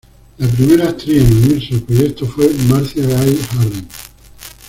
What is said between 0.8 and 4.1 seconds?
actriz en unirse al proyecto fue Marcia Gay Harden.